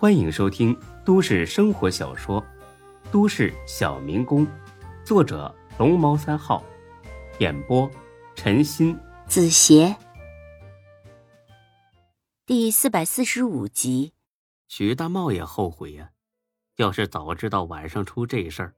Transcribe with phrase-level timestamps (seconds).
[0.00, 0.74] 欢迎收听
[1.04, 2.40] 都市生活小说
[3.12, 4.46] 《都市小民工》，
[5.04, 6.64] 作者龙猫三号，
[7.38, 7.86] 演播
[8.34, 9.94] 陈鑫、子邪，
[12.46, 14.14] 第四百四十五集。
[14.68, 16.12] 徐大茂也后悔呀，
[16.76, 18.74] 要是早知道晚上出这事儿，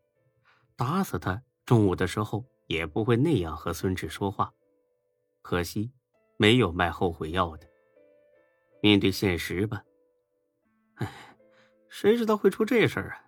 [0.74, 4.52] 打死他，中午的时候也不会那样和孙志说话。
[5.40, 5.92] 可惜，
[6.36, 7.68] 没有卖后悔药的。
[8.82, 9.84] 面对现实吧，
[10.96, 11.08] 哎，
[11.88, 13.18] 谁知道会出这事儿啊？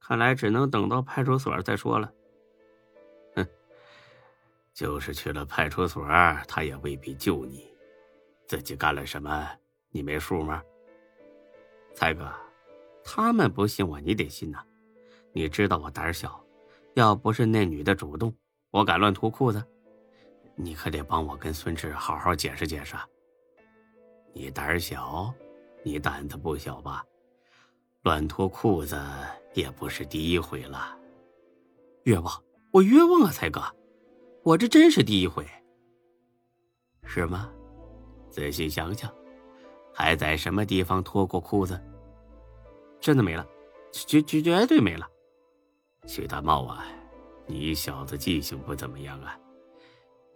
[0.00, 2.12] 看来只能等到派出所再说了。
[3.36, 3.46] 哼，
[4.74, 6.04] 就是去了派出所，
[6.48, 7.68] 他也未必救你。
[8.46, 9.48] 自己干了什么，
[9.90, 10.62] 你没数吗？
[11.94, 12.28] 才哥，
[13.04, 14.64] 他们不信我，你得信呐。
[15.32, 16.44] 你知道我胆小，
[16.94, 18.34] 要不是那女的主动，
[18.70, 19.64] 我敢乱脱裤子？
[20.56, 22.96] 你可得帮我跟孙志好好解释解释。
[24.32, 25.32] 你胆小，
[25.82, 27.04] 你胆子不小吧？
[28.02, 28.98] 乱脱裤子
[29.54, 30.96] 也不是第一回了。
[32.04, 33.62] 冤枉，我冤枉啊，才哥，
[34.42, 35.46] 我这真是第一回。
[37.04, 37.50] 是吗？
[38.30, 39.12] 仔细想想，
[39.92, 41.78] 还在什么地方脱过裤子？
[43.00, 43.46] 真的没了，
[43.92, 45.06] 绝绝绝对没了。
[46.06, 46.86] 徐大茂啊，
[47.46, 49.38] 你小子记性不怎么样啊。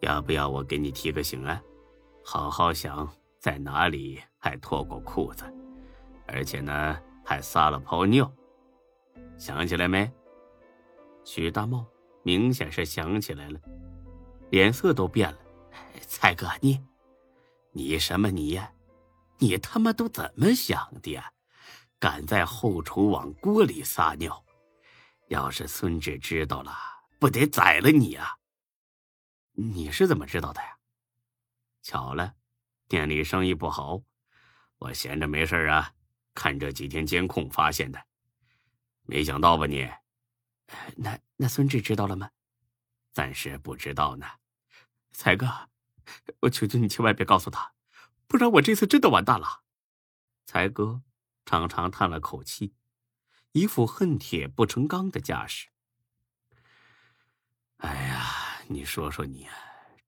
[0.01, 1.63] 要不要我给你提个醒啊？
[2.23, 3.09] 好好想，
[3.45, 5.45] 在哪里还脱过裤子，
[6.27, 8.33] 而且呢还撒了泡尿，
[9.37, 10.11] 想起来没？
[11.27, 11.85] 许大茂
[12.23, 13.61] 明显是想起来了，
[14.51, 15.39] 脸色都变了。
[16.07, 16.83] 蔡哥，你，
[17.73, 18.73] 你什么你呀？
[19.37, 21.31] 你他妈都怎么想的呀？
[21.99, 24.43] 敢在后厨往锅里撒尿？
[25.29, 26.73] 要是孙志知道了，
[27.19, 28.39] 不得宰了你啊！
[29.53, 30.79] 你是怎么知道的呀？
[31.83, 32.33] 巧了，
[32.89, 34.03] 店里生意不好，
[34.79, 35.95] 我闲着没事啊，
[36.35, 38.07] 看这几天监控发现的。
[39.03, 39.91] 没想到吧你？
[40.97, 42.31] 那那孙志知道了吗？
[43.13, 44.27] 暂时不知道呢。
[45.13, 45.71] 才哥，
[46.41, 47.75] 我求求你千万别告诉他，
[48.27, 49.63] 不然我这次真的完蛋了。
[50.47, 51.03] 才哥
[51.45, 52.75] 长长叹了口气，
[53.53, 55.69] 一副恨铁不成钢的架势。
[57.79, 58.31] 哎呀！
[58.67, 59.47] 你说说你，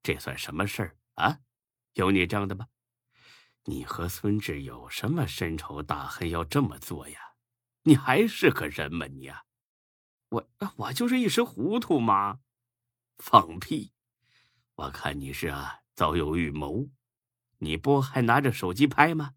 [0.01, 1.41] 这算什么事儿啊？
[1.97, 2.67] 有你这样的吗？
[3.63, 7.19] 你和孙志有什么深仇大恨要这么做呀？
[7.83, 9.43] 你还是个人吗你啊？
[10.29, 12.39] 我我就是一时糊涂嘛。
[13.17, 13.93] 放屁！
[14.75, 16.87] 我看你是啊，早有预谋。
[17.57, 19.33] 你不还拿着手机拍吗？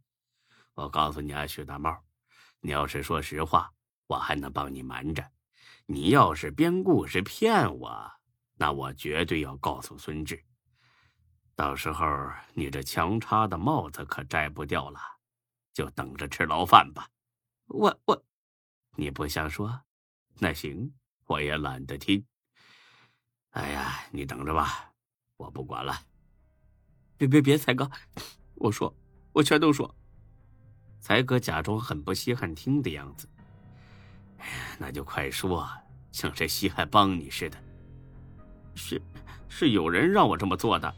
[0.75, 2.05] 我告诉你啊，许大茂，
[2.61, 3.73] 你要是说实话，
[4.07, 5.25] 我还能帮你瞒着；
[5.87, 8.13] 你要是编故事骗我。
[8.57, 10.45] 那我绝对要告诉孙志，
[11.61, 12.07] 到时候
[12.55, 14.99] 你这强插的帽子可摘不掉了，
[15.75, 17.07] 就等着吃牢饭吧。
[17.67, 18.25] 我我，
[18.97, 19.83] 你不想说？
[20.39, 20.91] 那行，
[21.27, 22.25] 我也懒得听。
[23.51, 24.91] 哎呀，你等着吧，
[25.37, 25.95] 我不管了。
[27.19, 27.91] 别别别，才哥，
[28.55, 28.97] 我说，
[29.35, 29.95] 我全都说。
[30.99, 33.29] 才哥假装很不稀罕听的样子。
[34.79, 35.69] 那就快说，
[36.11, 37.63] 像谁稀罕帮你似的。
[38.75, 39.03] 是，
[39.47, 40.97] 是有人让我这么做的。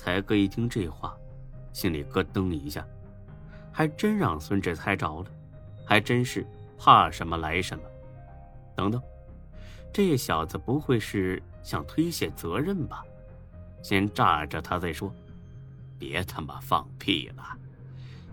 [0.00, 1.14] 才哥一听这话，
[1.74, 2.82] 心里咯噔一下，
[3.70, 5.26] 还真让孙志猜着了，
[5.84, 6.46] 还真是
[6.78, 7.84] 怕什么来什么。
[8.74, 8.98] 等等，
[9.92, 13.04] 这小子不会是想推卸责任吧？
[13.82, 15.14] 先炸着他再说。
[15.98, 17.44] 别他妈放屁了！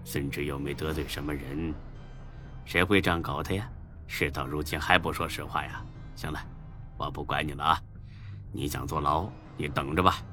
[0.06, 1.74] 孙志又没得罪什么人，
[2.64, 3.70] 谁会这样搞他呀？
[4.08, 5.84] 事到如今还不说实话呀？
[6.16, 6.40] 行了，
[6.96, 7.82] 我不管你了啊！
[8.54, 10.24] 你想坐牢，你等着吧。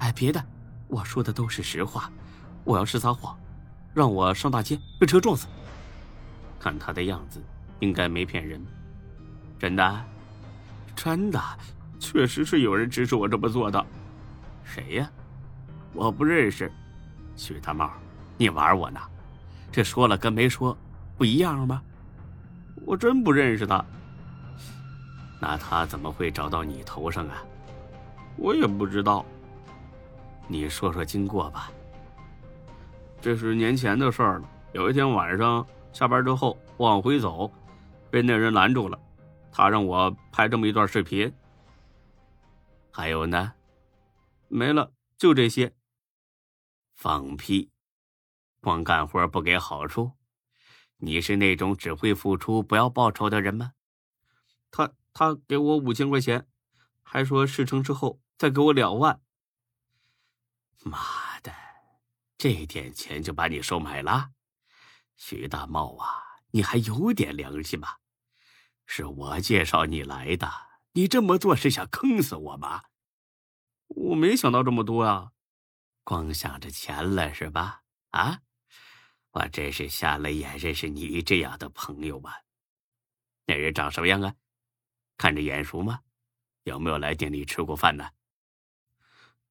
[0.00, 0.44] 哎，别的，
[0.88, 2.10] 我说的都是实话。
[2.64, 3.38] 我要是撒谎，
[3.94, 5.46] 让我上大街被车撞死。
[6.58, 7.40] 看他的样子，
[7.78, 8.60] 应该没骗人。
[9.58, 10.04] 真的，
[10.96, 11.40] 真的，
[11.98, 13.86] 确实是有人指使我这么做的。
[14.64, 15.10] 谁呀？
[15.92, 16.70] 我不认识。
[17.36, 17.90] 许大茂，
[18.36, 19.00] 你玩我呢？
[19.72, 20.76] 这说了跟没说
[21.16, 21.82] 不一样吗？
[22.86, 23.84] 我真不认识他。
[25.40, 27.42] 那他怎么会找到你头上啊？
[28.36, 29.24] 我也不知道。
[30.48, 31.70] 你说说经过吧。
[33.20, 34.48] 这是年前的事儿了。
[34.72, 37.52] 有一天晚上下班之后往回走，
[38.10, 38.98] 被那人拦住了。
[39.52, 41.32] 他让我拍这么一段视频。
[42.90, 43.52] 还有呢？
[44.48, 45.74] 没了，就这些。
[46.94, 47.70] 放屁！
[48.60, 50.12] 光干活不给好处？
[50.98, 53.72] 你是那种只会付出不要报酬的人吗？
[54.70, 54.92] 他。
[55.12, 56.46] 他给我五千块钱，
[57.02, 59.20] 还说事成之后再给我两万。
[60.82, 61.52] 妈的，
[62.38, 64.30] 这点钱就把你收买了？
[65.16, 66.08] 徐大茂啊，
[66.50, 67.98] 你还有点良心吧？
[68.86, 70.50] 是我介绍你来的，
[70.92, 72.82] 你这么做是想坑死我吗？
[73.88, 75.32] 我没想到这么多啊，
[76.02, 77.82] 光想着钱了是吧？
[78.10, 78.40] 啊，
[79.32, 82.42] 我真是瞎了眼，认识你这样的朋友吧？
[83.44, 84.34] 那人长什么样啊？
[85.18, 86.00] 看着眼熟吗？
[86.64, 88.08] 有没有来店里吃过饭呢？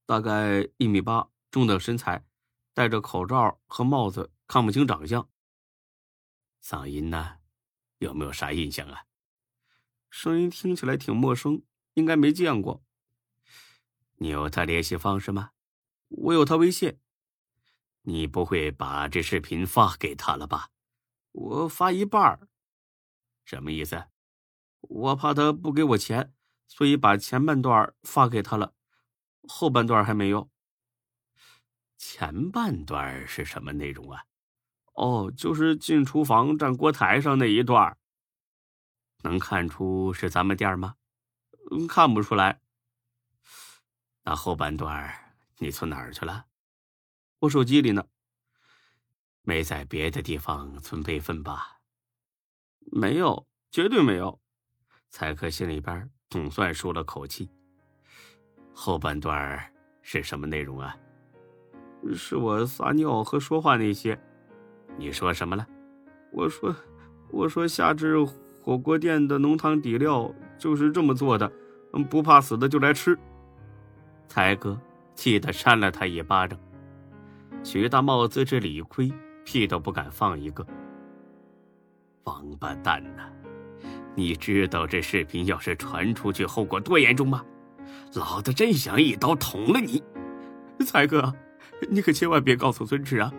[0.09, 2.25] 大概一米八，中等身材，
[2.73, 5.29] 戴着口罩和帽子，看不清长相。
[6.63, 7.37] 嗓音呢？
[7.99, 9.03] 有没有啥印象啊？
[10.09, 11.61] 声音听起来挺陌生，
[11.93, 12.83] 应该没见过。
[14.15, 15.51] 你有他联系方式吗？
[16.07, 16.97] 我有他微信。
[18.01, 20.71] 你不会把这视频发给他了吧？
[21.33, 22.49] 我发一半
[23.45, 24.05] 什么意思？
[24.79, 26.33] 我怕他不给我钱，
[26.67, 28.73] 所以把前半段发给他了，
[29.49, 30.49] 后半段还没有。
[31.97, 34.23] 前半段是什么内容啊？
[34.93, 37.97] 哦，就是进厨房站锅台上那一段。
[39.23, 40.95] 能看出是咱们店吗？
[41.71, 42.61] 嗯，看不出来。
[44.23, 46.45] 那后半段你存哪儿去了？
[47.39, 48.05] 我手机里呢。
[49.41, 51.81] 没在别的地方存备份吧？
[52.91, 54.39] 没有，绝对没有。
[55.09, 57.49] 蔡克心里边总算舒了口气。
[58.81, 59.61] 后半段
[60.01, 60.95] 是什么内容啊？
[62.15, 64.17] 是我撒尿和说话那些。
[64.95, 65.67] 你说什么了？
[66.31, 66.73] 我说，
[67.29, 68.15] 我说夏至
[68.63, 71.51] 火锅店的浓汤底料就是这么做的，
[72.09, 73.19] 不怕死的就来吃。
[74.29, 74.79] 才哥
[75.13, 76.57] 气得扇了他一巴掌。
[77.65, 79.11] 徐大茂自知理亏，
[79.43, 80.65] 屁都不敢放一个。
[82.23, 83.29] 王八蛋呐！
[84.15, 87.43] 你知道这视频要是传出去，后果多严重吗？
[88.15, 90.03] 老子真想一刀捅了你！
[90.85, 91.33] 才哥，
[91.89, 93.31] 你可千万别告诉孙志啊，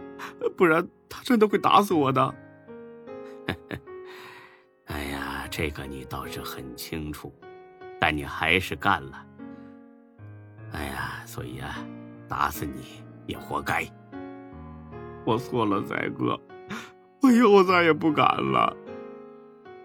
[0.57, 2.35] 不然他真的会打死我的。
[4.87, 7.35] 哎呀，这个你倒是很清楚，
[8.01, 9.27] 但你还是干了。
[10.73, 11.79] 哎呀，所以啊，
[12.29, 13.85] 打死你也活该。
[15.25, 16.39] 我错了，才哥，
[17.23, 18.77] 我以后再也不敢了。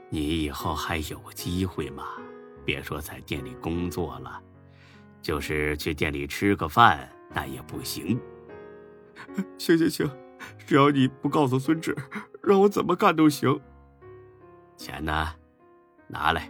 [0.10, 2.04] 你以后还有机会吗？
[2.64, 4.42] 别说在店里工作了，
[5.26, 8.22] 就是去店里吃个饭，那也不行。
[9.58, 10.08] 行行行，
[10.68, 11.98] 只要你不告诉孙志，
[12.44, 13.60] 让我怎么干都行。
[14.78, 15.36] 钱呢？
[16.08, 16.48] 拿来。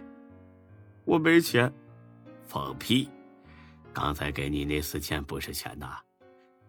[1.06, 1.72] 我没钱。
[2.44, 3.08] 放屁！
[3.94, 6.00] 刚才给你那四千不是钱呐，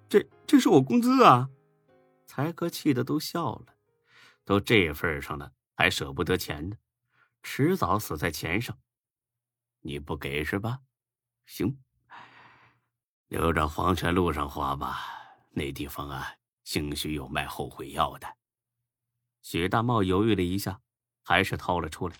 [0.07, 1.50] 这这是我工资啊！
[2.25, 3.75] 才哥气的都笑了，
[4.45, 6.77] 都这份上了，还舍不得钱呢，
[7.44, 8.77] 迟早死在钱上。
[9.81, 10.80] 你不给是吧？
[11.45, 11.77] 行，
[13.27, 15.00] 留着黄泉路上花吧，
[15.51, 18.38] 那地方啊，兴许有卖后悔药的。
[19.41, 20.81] 许大茂犹豫了一下。
[21.29, 22.15] 还是掏了出来，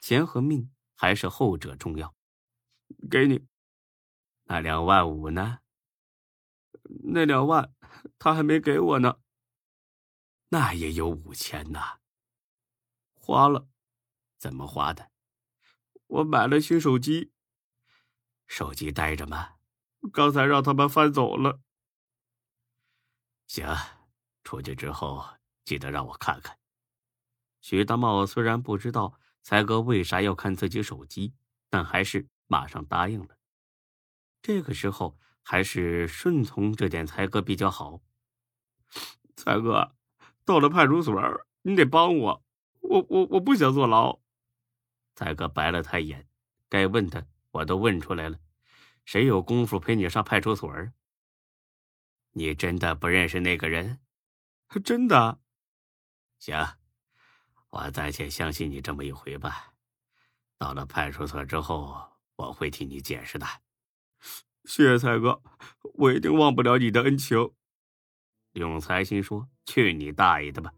[0.00, 2.14] 钱和命还是后者重要。
[3.10, 3.46] 给你，
[4.44, 5.58] 那两万五呢？
[7.12, 7.74] 那两万
[8.18, 9.18] 他还没给我呢。
[10.48, 11.78] 那也有五千呢，
[13.12, 13.68] 花了。
[14.38, 15.10] 怎么花的？
[16.06, 17.30] 我买了新手机。
[18.46, 19.56] 手机带着吗？
[20.12, 21.60] 刚才让他们翻走了。
[23.46, 23.66] 行，
[24.42, 25.24] 出去之后
[25.64, 26.58] 记得让我看看。
[27.60, 31.34] 徐大茂虽然不知道才哥为啥要看自己手机，
[31.70, 33.38] 但还是马上答应了。
[34.42, 38.00] 这个时候还是顺从这点才哥比较好。
[39.36, 39.94] 才哥，
[40.44, 41.14] 到了派出所，
[41.62, 42.44] 你得帮我，
[42.80, 44.20] 我我我不想坐牢。
[45.14, 46.28] 才哥白了他一眼，
[46.68, 48.38] 该问的我都问出来了，
[49.04, 50.72] 谁有功夫陪你上派出所？
[52.32, 54.00] 你真的不认识那个人？
[54.84, 55.38] 真的。
[56.38, 56.56] 行。
[57.70, 59.72] 我暂且相信你这么一回吧。
[60.58, 63.46] 到了派出所之后，我会替你解释的。
[64.64, 65.42] 谢谢才哥，
[65.94, 67.50] 我一定忘不了你的恩情。
[68.52, 70.72] 永才心说：“去你大爷的吧！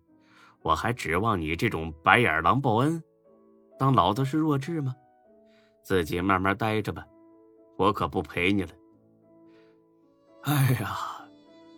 [0.62, 3.02] 我还指望你这种白眼狼报恩？
[3.78, 4.97] 当老子是弱智吗？
[5.85, 7.06] 自己慢慢待着吧，
[7.76, 8.71] 我可不陪你了。”
[10.45, 10.97] 哎呀，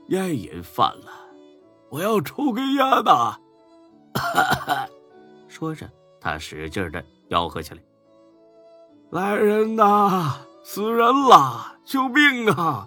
[0.09, 1.11] 烟瘾犯了，
[1.91, 3.39] 我要抽根烟呐！
[5.49, 5.91] 说着，
[6.21, 7.83] 他使劲的吆喝起来
[9.11, 10.37] ：“来人呐！
[10.63, 11.79] 死人了！
[11.85, 12.87] 救命啊！”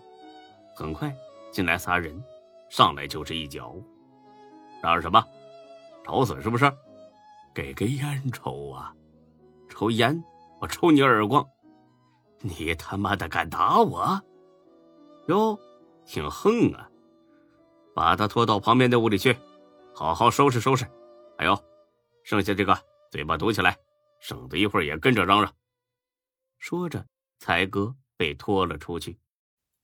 [0.78, 1.14] 很快
[1.52, 2.24] 进来仨人，
[2.70, 3.76] 上来就是一脚。
[4.84, 5.24] 嚷什么？
[6.04, 6.72] 找死是不是？
[7.54, 8.94] 给根烟抽啊！
[9.68, 10.24] 抽烟，
[10.60, 11.44] 我抽你耳光！
[12.42, 14.22] 你他妈的敢打我？
[15.28, 15.58] 哟，
[16.06, 16.90] 挺横啊！
[17.94, 19.36] 把他拖到旁边的屋里去，
[19.94, 20.86] 好好收拾收拾。
[21.38, 21.58] 还有，
[22.24, 22.78] 剩下这个
[23.12, 23.78] 嘴巴堵起来，
[24.20, 25.54] 省得一会儿也跟着嚷嚷。
[26.58, 27.06] 说着，
[27.40, 29.18] 才哥被拖了出去。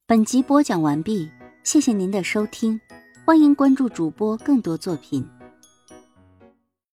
[0.06, 1.30] 本集播讲完毕，
[1.64, 2.80] 谢谢您的收听，
[3.26, 5.28] 欢迎关注主播更多作品。